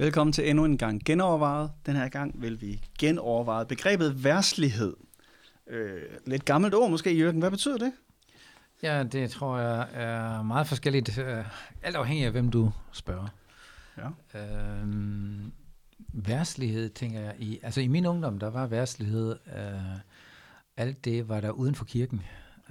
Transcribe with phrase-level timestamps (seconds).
[0.00, 1.70] Velkommen til endnu en gang genovervejet.
[1.86, 4.96] Den her gang vil vi genoverveje begrebet værslighed.
[5.66, 7.38] Øh, lidt gammelt ord måske, Jørgen.
[7.38, 7.92] Hvad betyder det?
[8.82, 11.18] Ja, det tror jeg er meget forskelligt.
[11.18, 11.44] øh,
[11.82, 13.28] Alt afhængig af, hvem du spørger.
[13.98, 14.38] Ja.
[14.40, 15.52] Øhm,
[16.12, 17.34] værslighed, tænker jeg.
[17.38, 19.98] I, altså i min ungdom, der var værslighed, øh,
[20.76, 22.22] alt det var der uden for kirken.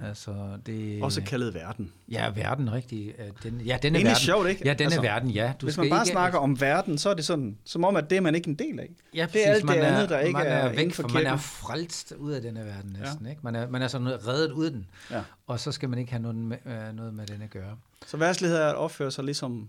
[0.02, 1.92] Altså, det, Også kaldet verden.
[2.10, 3.14] Ja, verden, rigtig.
[3.18, 4.16] Øh, Den, ja, denne Egentlig verden.
[4.16, 4.62] sjovt, ikke?
[4.64, 5.52] Ja, denne Altså, verden, ja.
[5.60, 8.16] Du Hvis man bare snakker om verden, så er det sådan, som om, at det
[8.16, 8.90] er man ikke en del af.
[9.14, 11.26] Ja, det er alt man det andet, der ikke man er væk, inden for Man
[11.26, 13.24] er frelst ud af denne verden næsten.
[13.26, 13.30] Ja.
[13.30, 13.40] Ikke?
[13.44, 15.22] Man, er, man er sådan reddet ud af den, Ja.
[15.46, 17.76] og så skal man ikke have noget med, øh, noget med den at gøre.
[18.06, 19.68] Så værslighed er at opføre sig ligesom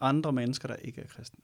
[0.00, 1.38] andre mennesker, der ikke er kristne.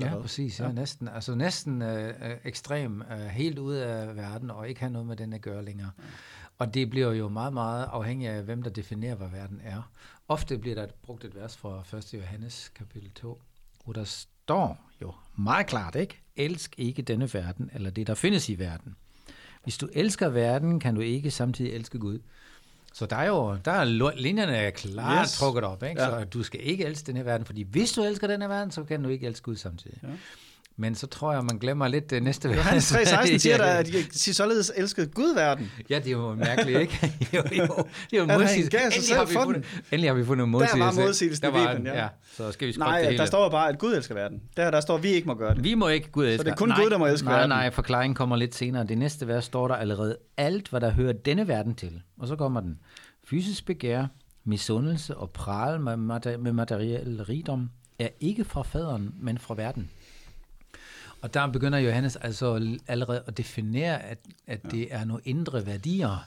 [0.00, 0.20] Ja, hvad?
[0.20, 0.58] præcis.
[0.60, 0.64] Ja.
[0.64, 0.70] Ja.
[0.70, 1.08] Ja, næsten.
[1.08, 5.16] Altså næsten øh, øh, ekstrem, øh, helt ud af verden, og ikke have noget med
[5.16, 5.90] den at gøre længere.
[6.60, 9.90] Og det bliver jo meget, meget afhængigt af, hvem der definerer, hvad verden er.
[10.28, 12.14] Ofte bliver der brugt et vers fra 1.
[12.14, 13.42] Johannes kapitel 2,
[13.84, 16.20] hvor der står jo meget klart, ikke?
[16.36, 18.96] Elsk ikke denne verden, eller det, der findes i verden.
[19.62, 22.18] Hvis du elsker verden, kan du ikke samtidig elske Gud.
[22.92, 25.38] Så der er jo, der er linjerne er klart yes.
[25.38, 26.02] trukket op, ikke?
[26.02, 26.10] Ja.
[26.10, 28.70] så du skal ikke elske den her verden, fordi hvis du elsker den her verden,
[28.70, 29.98] så kan du ikke elske Gud samtidig.
[30.02, 30.08] Ja.
[30.80, 32.56] Men så tror jeg, man glemmer lidt det næste vers.
[32.58, 33.86] Johannes 3,16 siger der, at
[34.24, 35.72] de således elskede Gud verden.
[35.90, 37.12] Ja, det er jo mærkeligt, ikke?
[37.34, 37.62] jo, jo,
[38.10, 38.78] det er jo modsigelse.
[38.78, 40.78] Endelig har vi fundet, endelig har vi fundet modsigelse.
[40.80, 42.02] var modsigelsen i Der var Bibelen, en- ja.
[42.02, 42.08] ja.
[42.36, 43.18] Så skal vi Nej, det hele.
[43.18, 44.40] der står bare, at Gud elsker verden.
[44.56, 45.64] Der, der står, at vi ikke må gøre det.
[45.64, 46.44] Vi må ikke Gud elske.
[46.44, 47.48] det er kun nej, Gud, der må elske nej, verden.
[47.48, 48.84] Nej, forklaringen kommer lidt senere.
[48.86, 50.16] Det næste vers står der allerede.
[50.36, 52.02] Alt, hvad der hører denne verden til.
[52.18, 52.78] Og så kommer den.
[53.24, 54.06] Fysisk begær,
[54.44, 59.90] misundelse og pral med materiel rigdom er ikke fra faderen, men fra verden.
[61.22, 66.26] Og der begynder Johannes altså allerede at definere, at, at det er nogle indre værdier,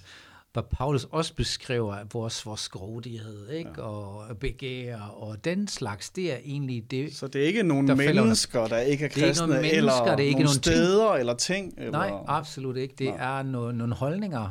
[0.53, 3.69] hvad Paulus også beskriver, vores, vores grådighed ikke?
[3.77, 3.81] Ja.
[3.83, 7.15] og begær og den slags, det er egentlig det.
[7.15, 8.13] Så det er ikke nogen Der under.
[8.13, 10.75] mennesker, der ikke er Det er kristne, mennesker, eller det er ikke nogle nogen ting.
[10.75, 11.73] steder, eller ting.
[11.77, 11.91] Eller...
[11.91, 12.95] Nej, absolut ikke.
[12.97, 13.39] Det Nej.
[13.39, 14.49] er nogle, nogle holdninger,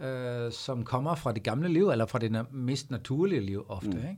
[0.00, 0.06] ja.
[0.06, 3.88] øh, som kommer fra det gamle liv, eller fra det mest naturlige liv ofte.
[3.88, 3.96] Mm.
[3.96, 4.16] Ikke?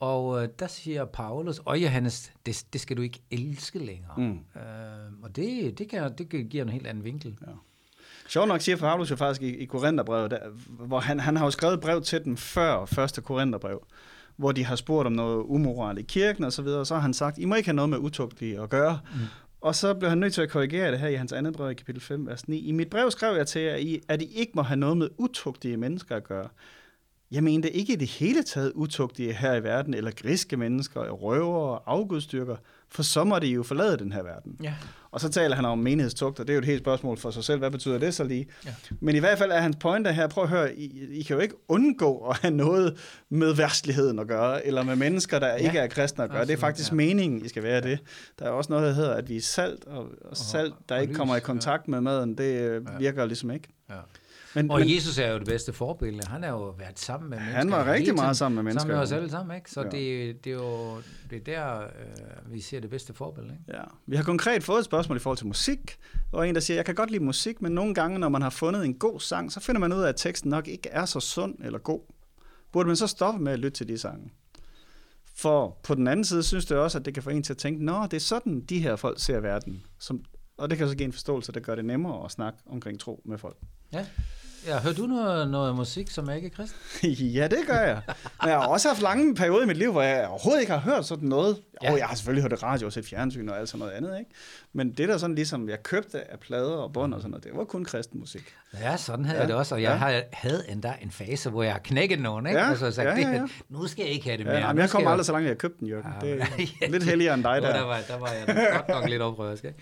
[0.00, 4.14] Og øh, der siger Paulus, og Johannes, det, det skal du ikke elske længere.
[4.16, 4.30] Mm.
[4.32, 7.36] Øh, og det, det, kan, det giver en helt anden vinkel.
[7.46, 7.52] Ja.
[8.28, 11.50] Sjovt nok siger Paulus jo faktisk i, i Korintherbrevet, der, hvor han, han har jo
[11.50, 13.86] skrevet brev til dem før første Korintherbrev,
[14.36, 17.00] hvor de har spurgt om noget umoral i kirken og så videre, og så har
[17.00, 18.98] han sagt, I må ikke have noget med utugtige at gøre.
[19.14, 19.18] Mm.
[19.60, 21.74] Og så blev han nødt til at korrigere det her i hans andet brev i
[21.74, 22.58] kapitel 5, vers 9.
[22.58, 24.96] I mit brev skrev jeg til jer, at I- at I ikke må have noget
[24.96, 26.48] med utugtige mennesker at gøre.
[27.30, 31.78] Jeg mente ikke i det hele taget utugtige her i verden, eller griske mennesker, røvere,
[31.86, 32.56] afgudstyrker,
[32.88, 34.56] for så må de jo forlade den her verden.
[34.62, 34.74] Ja.
[35.10, 37.44] Og så taler han om menighedstugt, og det er jo et helt spørgsmål for sig
[37.44, 37.58] selv.
[37.58, 38.46] Hvad betyder det så lige?
[38.66, 38.74] Ja.
[39.00, 41.42] Men i hvert fald er hans pointe her, prøv at høre, I, I kan jo
[41.42, 42.98] ikke undgå at have noget
[43.30, 45.54] med værtsligheden at gøre, eller med mennesker, der ja.
[45.56, 46.40] ikke er kristne at gøre.
[46.40, 46.96] det er Absolut, faktisk ja.
[46.96, 47.98] meningen, I skal være det.
[48.38, 51.00] Der er også noget, der hedder, at vi er salt, og, og salt, der og
[51.00, 51.44] ikke lys, kommer i ja.
[51.44, 52.98] kontakt med maden, det øh, Ja.
[52.98, 53.68] virker ligesom ikke.
[53.90, 53.94] Ja.
[54.56, 56.26] Men, Og men Jesus er jo det bedste forbillede.
[56.28, 57.58] Han har jo været sammen med mennesker.
[57.58, 58.16] han var rigtig tiden.
[58.16, 58.80] meget sammen med mennesker.
[58.80, 59.70] Sammen med os alle sammen, ikke?
[59.70, 59.88] Så ja.
[59.88, 60.96] det, det er jo
[61.30, 63.78] det er der, øh, vi ser det bedste forbillede, ikke?
[63.78, 63.84] Ja.
[64.06, 65.96] Vi har konkret fået et spørgsmål i forhold til musik,
[66.32, 68.50] og en, der siger, jeg kan godt lide musik, men nogle gange, når man har
[68.50, 71.20] fundet en god sang, så finder man ud af, at teksten nok ikke er så
[71.20, 72.00] sund eller god.
[72.72, 74.30] Burde man så stoppe med at lytte til de sange?
[75.34, 77.58] For på den anden side synes det også, at det kan få en til at
[77.58, 79.82] tænke, nå, det er sådan, de her folk ser verden.
[79.98, 80.24] Som,
[80.56, 83.22] og det kan så give en forståelse, der gør det nemmere at snakke omkring tro
[83.24, 83.56] med folk.
[83.92, 84.06] Ja.
[84.66, 87.10] Ja, hører du noget, noget musik, som er ikke er kristen?
[87.38, 88.00] ja, det gør jeg.
[88.42, 90.80] Men jeg har også haft lange perioder i mit liv, hvor jeg overhovedet ikke har
[90.80, 91.56] hørt sådan noget.
[91.82, 91.86] Ja.
[91.86, 91.92] Ja.
[91.92, 94.30] Og jeg har selvfølgelig hørt radio og set fjernsyn og alt sådan noget andet, ikke?
[94.72, 97.52] Men det der sådan ligesom, jeg købte af plader og bånd og sådan noget, det
[97.54, 98.54] var kun kristen musik.
[98.80, 99.42] Ja, sådan havde Ja, ja.
[99.42, 100.08] jeg det også, og jeg ja.
[100.08, 100.20] ja.
[100.32, 102.58] havde endda en fase, hvor jeg knækkede nogen, ikke?
[102.60, 103.42] Ja, Altså, sagt, ja, ja, ja.
[103.42, 104.60] Det, nu skal jeg ikke have det Ja, mere.
[104.60, 106.04] nej, men jeg kom aldrig så langt, at jeg købte den, Jørgen.
[106.22, 107.82] Ja, Det men- er lidt heldigere end dig der der.
[107.84, 109.74] var, der var jeg godt nok lidt oprørt, ikke?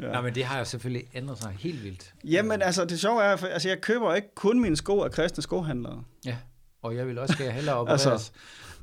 [0.00, 0.06] Ja.
[0.06, 0.12] Ja.
[0.12, 2.12] Nej, men det har jo selvfølgelig ændret sig helt vildt.
[2.24, 5.42] Jamen altså, det sjove er, for, altså jeg køber ikke kun mine sko af kristne
[5.42, 6.04] skohandlere.
[6.24, 6.36] Ja,
[6.82, 8.32] og jeg vil også gerne hellere opereres altså,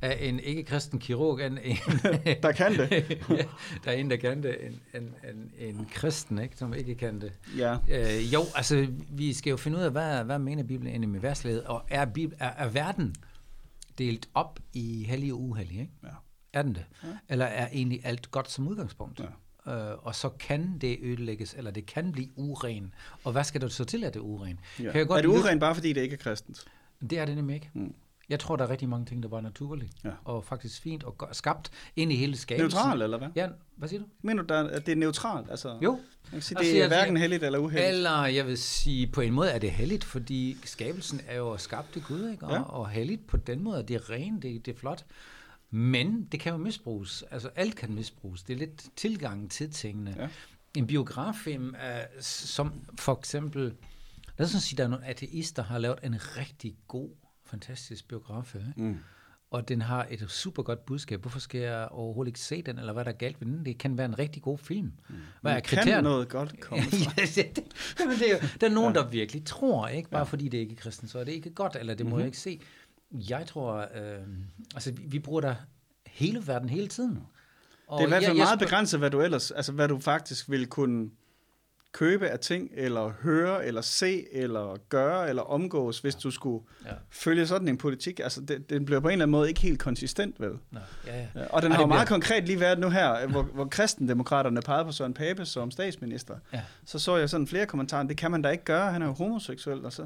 [0.01, 1.77] af en ikke-kristen kirurg, end en...
[2.43, 2.91] Der kan det.
[3.29, 3.43] ja,
[3.83, 7.21] der er en, der kan det, en, en, en, en kristen, ikke, som ikke kan
[7.21, 7.33] det.
[7.57, 7.77] Ja.
[7.89, 11.19] Øh, jo, altså, vi skal jo finde ud af, hvad, hvad mener Bibelen egentlig med
[11.19, 13.15] værtslighed, og er, Bibel, er, er verden
[13.97, 15.93] delt op i hellig og uhellig, ikke?
[16.03, 16.09] Ja.
[16.53, 16.85] Er den det?
[17.03, 17.07] Ja.
[17.29, 19.19] Eller er egentlig alt godt som udgangspunkt?
[19.19, 19.25] Ja.
[19.67, 19.73] Øh,
[20.05, 22.93] og så kan det ødelægges, eller det kan blive uren.
[23.23, 24.59] Og hvad skal der så til, at det er uren?
[24.79, 24.83] Ja.
[24.91, 26.65] Kan jeg godt er det lytte- urent bare fordi det ikke er kristent?
[27.09, 27.69] Det er det nemlig ikke.
[27.73, 27.93] Mm.
[28.29, 30.09] Jeg tror, der er rigtig mange ting, der var naturligt, Ja.
[30.25, 32.77] og faktisk fint og skabt ind i hele skabelsen.
[32.77, 33.27] Neutral, eller hvad?
[33.35, 34.05] Ja, hvad siger du?
[34.21, 35.49] Mener du, at det er neutralt?
[35.51, 35.91] Altså, Jo.
[35.91, 35.99] Man
[36.31, 37.89] kan sige, Altså, det er jeg- hverken jeg- heldigt eller uheldigt.
[37.89, 41.95] Eller jeg vil sige, på en måde er det heldigt, fordi skabelsen er jo skabt
[41.95, 42.45] af Gud, ikke?
[42.45, 42.61] Og, Ja.
[42.61, 45.05] og heldigt på den måde, det er rent, det, det er flot.
[45.69, 47.23] Men det kan jo misbruges.
[47.31, 48.43] Altså alt kan misbruges.
[48.43, 50.15] Det er lidt tilgangen til tingene.
[50.17, 50.27] Ja.
[50.75, 53.73] En biograffilm, er, som for eksempel,
[54.37, 57.09] lad os sige, der er nogle ateister, har lavet en rigtig god,
[57.45, 58.73] fantastisk biograffilm.
[58.77, 58.97] Mm.
[59.51, 61.21] Og den har et super godt budskab.
[61.21, 63.65] Hvorfor skal jeg overhovedet ikke se den, eller hvad der er galt ved den?
[63.65, 64.91] Det kan være en rigtig god film.
[65.41, 66.03] Hvad er Men kan kriterierne?
[66.09, 67.13] noget godt komme fra?
[67.37, 67.63] ja, det,
[67.99, 70.09] jamen, det er jo, der er nogen, der virkelig tror, ikke?
[70.09, 72.19] Bare fordi det ikke er kristen, så er det ikke godt, eller det må Mhm.
[72.19, 72.59] jeg ikke se.
[73.11, 74.19] Jeg tror, øh,
[74.75, 75.55] altså vi, vi bruger der
[76.07, 77.19] hele verden hele tiden.
[77.87, 79.71] Og Det er i hvert fald jeg- jeg meget spørg- begrænset, hvad du ellers, altså
[79.71, 81.09] hvad du faktisk vil kunne
[81.91, 86.91] købe af ting, eller høre, eller se, eller gøre, eller omgås, hvis du skulle Ja.
[87.09, 88.19] følge sådan en politik.
[88.19, 90.51] Altså, det, den bliver på en eller anden måde ikke helt konsistent, vel?
[90.71, 91.27] Nå, ja, ja.
[91.35, 93.65] Ja, Og den Ej, har jo meget bliver- konkret lige været nu her, hvor, hvor
[93.65, 96.35] kristendemokraterne pegede på Søren Pape som statsminister.
[96.53, 96.61] Ja.
[96.85, 99.13] Så så jeg sådan flere kommentarer, det kan man da ikke gøre, han er jo
[99.13, 100.05] homoseksuel, og så...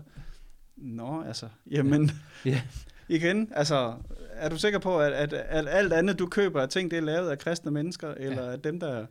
[0.77, 2.11] Nå, altså, jamen,
[2.45, 2.61] Ja.
[3.11, 3.93] igen, altså,
[4.33, 7.01] er du sikker på, at, at, at alt andet, du køber af ting, det er
[7.01, 8.53] lavet af kristne mennesker, eller ja.
[8.53, 9.05] at dem, der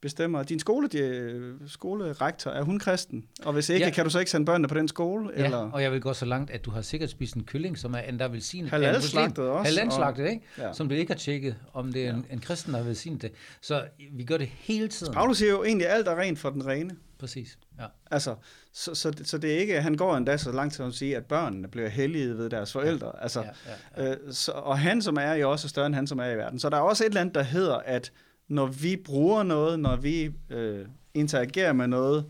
[0.00, 3.24] bestemmer, din skole, de, skolerektor, er hun kristen?
[3.44, 3.86] Og hvis ikke, ja.
[3.86, 3.94] Ja.
[3.94, 5.30] kan du så ikke sende børnene på den skole?
[5.36, 5.58] Ja, eller?
[5.58, 7.98] og jeg vil gå så langt, at du har sikkert spist en kylling, som er
[7.98, 8.72] endda velsignet.
[8.72, 10.42] af en Halalslagtet også, Halalslagtet, ikke?
[10.58, 10.72] Ja.
[10.72, 13.32] Som du ikke har tjekket, om det er en, en kristen, der har velsignet det.
[13.60, 15.12] Så vi gør det hele tiden.
[15.12, 16.96] Paulus siger jo egentlig, alt er rent for den rene.
[17.18, 17.84] Præcis, ja.
[18.10, 18.34] Altså,
[18.72, 21.24] så, så, så det er ikke, han går endda så langt til at sige, at
[21.24, 23.06] børnene bliver hellige ved deres forældre.
[23.14, 23.22] Ja.
[23.22, 23.48] Altså, ja,
[23.96, 24.10] ja, ja.
[24.10, 26.58] Øh, så, og han som er jo også større end han som er i verden.
[26.58, 28.12] Så der er også et eller andet, der hedder, at
[28.48, 32.26] når vi bruger noget, når vi øh, interagerer med noget,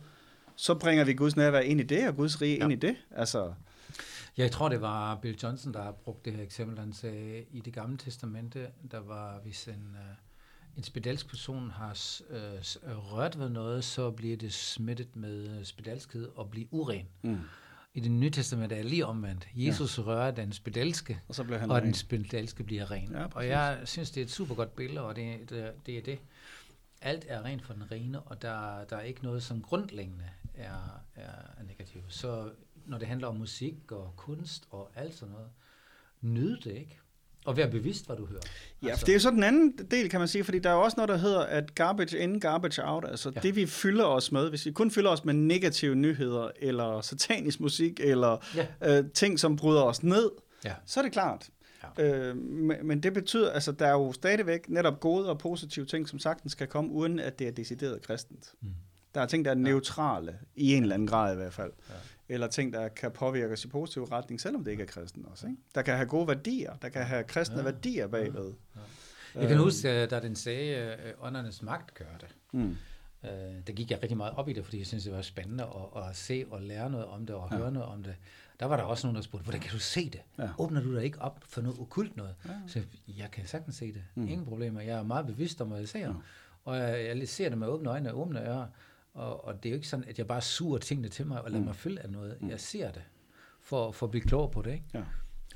[0.56, 2.64] så bringer vi Guds nærvær ind i det, og Guds rige ja.
[2.64, 2.96] ind i det.
[3.10, 3.52] Altså,
[4.36, 6.78] Jeg tror, det var Bill Johnson, der har brugt det her eksempel.
[6.78, 12.20] Han sagde, i det gamle testamente, der var, hvis en, uh, en spedalsk person har
[12.30, 17.06] øh, rørt ved noget, så bliver det smittet med spedalskhed og bliver uren.
[17.22, 17.38] mm.
[17.98, 19.48] I det nye testamente er lige omvendt.
[19.54, 20.02] Jesus ja.
[20.02, 21.84] rører den spedalske, Og så bliver han og ren.
[21.84, 23.12] den spedalske bliver ren.
[23.12, 26.02] Ja, og jeg synes, det er et super godt billede, og det, det, det er
[26.02, 26.18] det.
[27.02, 30.24] Alt er rent for den rene, og der, der er ikke noget, som grundlæggende
[30.54, 32.04] er, er, er negativt.
[32.08, 32.50] Så
[32.86, 35.48] når det handler om musik og kunst og alt sådan noget,
[36.20, 36.98] nyd det ikke.
[37.48, 38.40] Og vær bevidst, hvad du hører.
[38.82, 40.74] Ja, for det er jo så den anden del, kan man sige, fordi der er
[40.74, 43.32] jo også noget, der hedder, at garbage in, garbage out, altså ja.
[43.36, 43.40] Ja.
[43.40, 47.60] det vi fylder os med, hvis vi kun fylder os med negative nyheder, eller satanisk
[47.60, 48.36] musik, eller
[48.82, 48.98] Ja.
[48.98, 50.30] øh, ting, som bryder os ned,
[50.64, 50.72] Ja.
[50.86, 51.48] så er det klart.
[51.98, 52.04] Ja.
[52.28, 56.08] Øh, men, men det betyder, altså der er jo stadigvæk netop gode og positive ting,
[56.08, 58.52] som sagtens kan komme, uden at det er decideret kristent.
[58.62, 58.68] Mm.
[59.14, 61.70] Der er ting, der er neutrale, i en eller anden grad i hvert fald.
[61.88, 61.94] Ja.
[62.28, 65.46] Eller ting, der kan påvirke os i positiv retning, selvom det ikke er kristen også.
[65.46, 65.58] Ikke?
[65.74, 67.62] Der kan have gode værdier, der kan have kristne ja.
[67.62, 67.70] Ja.
[67.70, 68.52] værdier bagved.
[69.34, 72.28] Jeg kan huske, øh, da den sagde, øh, åndernes magt gør det.
[72.52, 72.76] Mm.
[73.24, 73.30] Øh,
[73.66, 76.02] der gik jeg rigtig meget op i det, fordi jeg synes, det var spændende at,
[76.08, 77.56] at se og lære noget om det og Ja.
[77.56, 77.62] ja.
[77.62, 78.14] høre noget om det.
[78.60, 80.20] Der var der også nogen, der spurgte, hvordan kan du se det?
[80.38, 80.42] Ja.
[80.42, 80.48] Ja.
[80.58, 82.34] Åbner du dig ikke op for noget okult noget?
[82.44, 82.50] Ja.
[82.50, 82.56] Ja.
[82.66, 84.02] Så jeg kan sagtens se det.
[84.14, 84.28] Mm.
[84.28, 84.80] Ingen problemer.
[84.80, 86.00] Jeg er meget bevidst om, hvad jeg ser.
[86.00, 86.06] Ja.
[86.06, 86.12] Ja.
[86.64, 88.66] Og jeg, jeg ser det med åbne øjne og åbne ører.
[89.18, 91.50] Og, og det er jo ikke sådan, at jeg bare suger tingene til mig og
[91.50, 91.62] lader Mm.
[91.62, 91.66] mm.
[91.66, 92.36] mig følge af noget.
[92.48, 93.02] Jeg ser det
[93.60, 94.72] for, for at blive klogere på det.
[94.72, 94.84] Ikke?
[94.94, 95.02] Ja.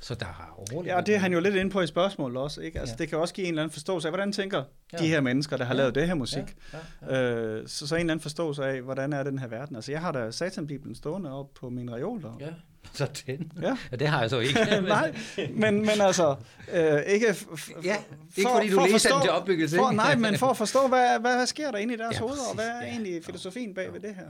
[0.01, 2.37] Så der har overhovedet Ja, og det er han jo lidt inde på i spørgsmålet
[2.37, 2.61] også.
[2.61, 2.79] Ikke?
[2.79, 3.03] Altså, ja.
[3.03, 4.97] Det kan også give en eller anden forståelse af, hvordan tænker ja.
[4.97, 5.77] de her mennesker, der har ja.
[5.77, 6.57] lavet det her musik.
[6.73, 7.35] Ja, ja, ja.
[7.35, 9.75] Øh, så, så en eller anden forståelse af, hvordan er den her verden.
[9.75, 12.37] Altså, jeg har da satanbibelen stående op på min reol der.
[12.39, 12.53] Ja,
[12.93, 13.51] så den.
[13.61, 13.77] Ja.
[13.91, 14.59] ja, det har jeg så ikke.
[14.81, 15.15] Nej,
[15.53, 16.35] men, men altså,
[16.73, 17.27] øh, ikke...
[17.27, 17.95] F- Ja,
[18.37, 21.19] ikke fordi du at læser den til opbyggelse, For, nej, men for at forstå, hvad,
[21.21, 22.91] hvad, hvad sker der inde i deres Ja, hoveder, og hvad er Ja.
[22.91, 24.23] egentlig filosofien bag ved det her?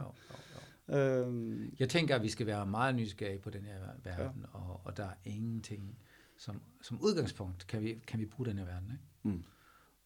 [0.89, 1.25] Jo, jo, jo.
[1.25, 4.57] Øhm, Jeg tænker, at vi skal være meget nysgerrige på den her verden, ja.
[4.60, 5.98] og, og der er ingenting,
[6.38, 8.91] som, som udgangspunkt kan vi, kan vi bruge den her verden.
[8.91, 9.36] Ikke?
[9.38, 9.43] Mm.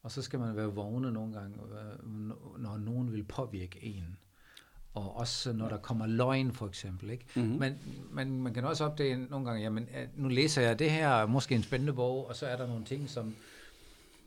[0.04, 2.08] Og så skal man være vågne nogle gange, øh,
[2.62, 4.18] når nogen vil påvirke en.
[4.98, 7.10] Og også når der kommer løgn, for eksempel.
[7.10, 7.26] Ikke?
[7.36, 7.46] Mhm.
[7.46, 7.74] Men
[8.12, 11.56] man, man kan også opdage nogle gange, jamen, øh, nu læser jeg det her, måske
[11.56, 13.36] en spændende bog, og så er der nogle ting, som,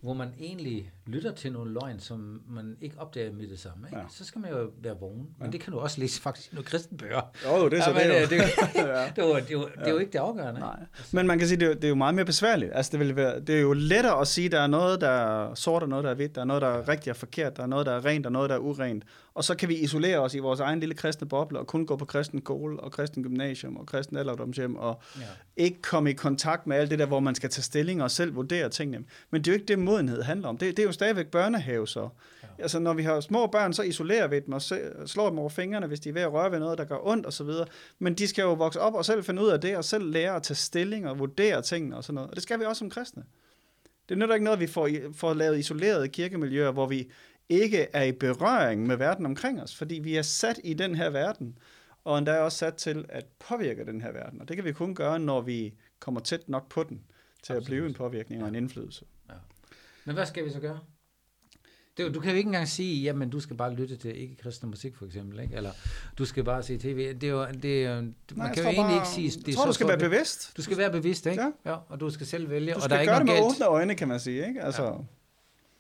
[0.02, 3.86] hvor man egentlig lytter til nogle løgn, som man ikke opdager med det samme.
[3.86, 3.96] Ikke?
[3.96, 4.02] Ja.
[4.02, 4.08] Ja.
[4.10, 5.26] Så skal man jo være vågen.
[5.38, 5.50] Men Ja.
[5.52, 7.20] det kan du også læse faktisk i nogle kristenbøger.
[7.46, 8.14] Jo, det er så men, det, jo.
[8.14, 8.36] øh, det,
[8.74, 9.10] Ja.
[9.16, 10.60] det, er jo- det, jo- det er jo ikke det afgørende.
[10.60, 10.76] Nej.
[11.12, 12.70] Men man kan sige, det er, jo, det er jo meget mere besværligt.
[12.74, 15.54] Altså, det, vil være, det er jo lettere at sige, der er noget, der er
[15.54, 17.62] sort, og noget, der er hvidt, der er noget, der er rigtigt og forkert, der
[17.62, 19.04] er noget, der er rent, og noget, der er urent.
[19.34, 21.96] Og så kan vi isolere os i vores egen lille kristne boble, og kun gå
[21.96, 25.22] på kristen skole, og kristen gymnasium, og kristen alderdomshjem, og Ja.
[25.56, 28.34] ikke komme i kontakt med alt det der, hvor man skal tage stilling og selv
[28.34, 29.04] vurdere tingene.
[29.30, 30.58] Men det er jo ikke det, modenhed handler om.
[30.58, 32.08] Det, det er jo stadigvæk børnehave så.
[32.58, 34.62] Altså, når vi har små børn, så isolerer vi dem og
[35.06, 37.26] slår dem over fingrene, hvis de er ved at røre ved noget, der gør ondt
[37.26, 37.66] og så videre.
[37.98, 40.36] Men de skal jo vokse op og selv finde ud af det, og selv lære
[40.36, 42.30] at tage stilling og vurdere tingene og sådan noget.
[42.30, 43.24] Og det skal vi også som kristne.
[44.08, 47.10] Det er nødt ikke noget, at vi får, får lavet isolerede kirkemiljøer, hvor vi
[47.48, 51.10] ikke er i berøring med verden omkring os, fordi vi er sat i den her
[51.10, 51.58] verden,
[52.04, 54.40] og endda er også sat til at påvirke den her verden.
[54.40, 57.00] Og det kan vi kun gøre, når vi kommer tæt nok på den,
[57.42, 57.62] til Absolut.
[57.62, 59.04] at blive en påvirkning og en indflydelse.
[60.04, 60.80] Men hvad skal vi så gøre?
[61.96, 64.96] Det, du kan jo ikke engang sige, jamen du skal bare lytte til ikke-kristen musik
[64.96, 65.56] for eksempel, ikke?
[65.56, 65.72] eller
[66.18, 67.14] du skal bare se tv.
[67.14, 69.30] Det er jo, det er, man Nej, kan jo egentlig bare, ikke sige...
[69.40, 70.56] Det jeg tror, du skal være bevidst.
[70.56, 71.42] Du skal være bevidst, ikke?
[71.42, 71.70] Ja.
[71.70, 72.74] ja og du skal selv vælge.
[72.74, 74.48] Du skal og der er gøre ikke det med åbne øjne, kan man sige.
[74.48, 74.62] Ikke?
[74.62, 74.90] Altså, ja.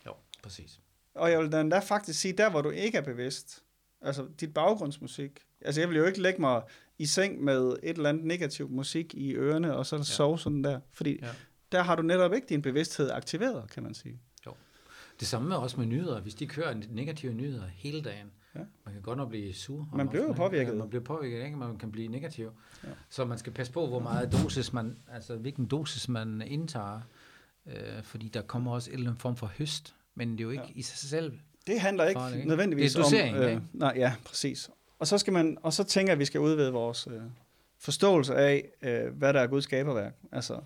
[0.06, 0.12] Jo,
[0.42, 0.80] præcis.
[1.14, 3.62] Og jeg vil da faktisk sige, der hvor du ikke er bevidst,
[4.02, 6.62] altså dit baggrundsmusik, altså jeg vil jo ikke lægge mig
[6.98, 10.02] i seng med et eller andet negativt musik i ørerne, og så ja.
[10.02, 11.28] sove sådan der, fordi ja.
[11.72, 14.20] Der har du netop ikke din bevidsthed aktiveret, kan man sige.
[15.20, 16.20] Det samme med også med nyheder.
[16.20, 18.60] Hvis de kører negative nyheder hele dagen, ja.
[18.84, 19.88] man kan godt nok blive sur.
[19.94, 20.76] Man bliver jo påvirket.
[20.76, 21.56] Man bliver påvirket, ikke?
[21.56, 22.52] Man kan blive negativ.
[22.84, 22.88] Ja.
[23.08, 27.00] Så man skal passe på, hvor meget dosis man, altså hvilken dosis man indtager.
[27.66, 30.50] Øh, fordi der kommer også en eller anden form for høst, men det er jo
[30.50, 30.72] ikke ja.
[30.74, 31.38] i sig selv.
[31.66, 32.48] Det handler ikke, ikke?
[32.48, 33.42] nødvendigvis det er dosering, om...
[33.42, 34.70] Øh, nej, ja, præcis.
[34.98, 37.20] Og så, skal man, og så tænker jeg, at vi skal udvide vores øh,
[37.78, 40.14] forståelse af, øh, hvad der er Guds skaberværk.
[40.32, 40.60] Altså,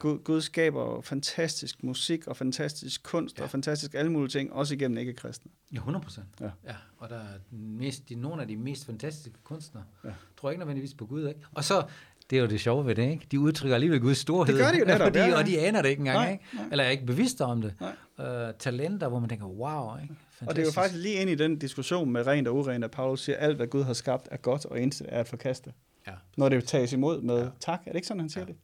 [0.00, 3.44] Gud, Gud skaber fantastisk musik og fantastisk kunst ja.
[3.44, 5.50] og fantastisk alle mulige ting, også igennem ikke-kristne.
[5.72, 6.26] Ja, 100 procent.
[6.40, 6.50] Ja.
[6.64, 6.74] ja.
[6.98, 9.84] Og der er mest, de, nogle af de mest fantastiske kunstnere.
[10.04, 10.10] Ja.
[10.40, 11.40] Tror ikke nødvendigvis på Gud, ikke?
[11.52, 11.84] Og så,
[12.30, 13.26] det er jo det sjove ved det, ikke?
[13.30, 14.54] De udtrykker alligevel Guds storhed.
[14.54, 15.38] Det gør de jo netop, fordi, ja, ja.
[15.38, 16.44] Og de aner det ikke engang, nej, ikke?
[16.54, 16.64] Nej.
[16.70, 17.74] Eller er ikke bevidste om det.
[18.18, 18.24] Uh,
[18.58, 20.14] talenter, hvor man tænker, wow, ikke?
[20.14, 20.48] Fantastisk.
[20.48, 22.90] Og det er jo faktisk lige ind i den diskussion med rent og urent, at
[22.90, 25.72] Paulus siger, at alt, hvad Gud har skabt, er godt, og intet er at forkaste.
[26.06, 26.12] Ja.
[26.36, 27.48] Når det tages imod med ja.
[27.60, 27.80] tak.
[27.86, 28.52] Er det ikke sådan, han siger ja.
[28.52, 28.56] det?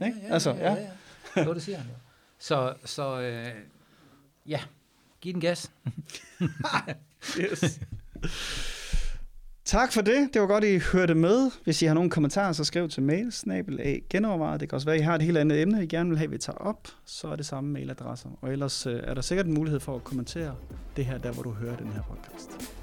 [0.00, 0.88] Ja, ja, ja, altså, ja, ja.
[1.36, 1.44] ja.
[1.44, 1.94] Jo, det siger han jo.
[2.38, 3.52] Så, så øh,
[4.46, 4.60] ja,
[5.20, 5.70] giv den gas.
[7.40, 7.80] yes.
[9.64, 10.28] Tak for det.
[10.32, 11.50] Det var godt, I hørte med.
[11.64, 14.60] Hvis I har nogle kommentarer, så skriv til mail, snabel af genovervejet.
[14.60, 16.30] Det kan også være, at I har et helt andet emne, I gerne vil have,
[16.30, 16.88] vi tager op.
[17.04, 18.28] Så er det samme mailadresser.
[18.40, 20.54] Og ellers øh, er der sikkert en mulighed for at kommentere
[20.96, 22.75] det her, der hvor du hører den her podcast.